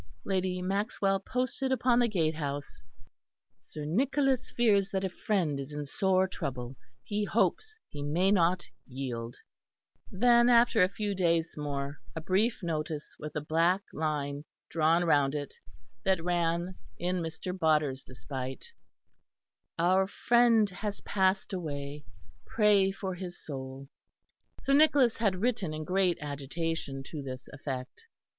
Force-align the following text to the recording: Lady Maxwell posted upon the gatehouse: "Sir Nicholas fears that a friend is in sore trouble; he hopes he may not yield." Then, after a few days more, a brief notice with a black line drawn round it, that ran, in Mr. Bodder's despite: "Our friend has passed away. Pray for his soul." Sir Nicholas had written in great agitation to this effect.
Lady 0.25 0.63
Maxwell 0.63 1.19
posted 1.19 1.71
upon 1.71 1.99
the 1.99 2.07
gatehouse: 2.07 2.81
"Sir 3.59 3.85
Nicholas 3.85 4.49
fears 4.49 4.89
that 4.89 5.03
a 5.03 5.09
friend 5.11 5.59
is 5.59 5.73
in 5.73 5.85
sore 5.85 6.27
trouble; 6.27 6.75
he 7.03 7.23
hopes 7.23 7.77
he 7.87 8.01
may 8.01 8.31
not 8.31 8.67
yield." 8.87 9.35
Then, 10.09 10.49
after 10.49 10.81
a 10.81 10.89
few 10.89 11.13
days 11.13 11.55
more, 11.55 12.01
a 12.15 12.19
brief 12.19 12.63
notice 12.63 13.15
with 13.19 13.35
a 13.35 13.41
black 13.41 13.83
line 13.93 14.43
drawn 14.69 15.05
round 15.05 15.35
it, 15.35 15.53
that 16.03 16.23
ran, 16.23 16.73
in 16.97 17.21
Mr. 17.21 17.55
Bodder's 17.55 18.03
despite: 18.03 18.73
"Our 19.77 20.07
friend 20.07 20.67
has 20.71 21.01
passed 21.01 21.53
away. 21.53 22.05
Pray 22.47 22.91
for 22.91 23.13
his 23.13 23.37
soul." 23.39 23.87
Sir 24.61 24.73
Nicholas 24.73 25.17
had 25.17 25.41
written 25.41 25.75
in 25.75 25.83
great 25.83 26.17
agitation 26.21 27.03
to 27.03 27.21
this 27.21 27.47
effect. 27.53 28.05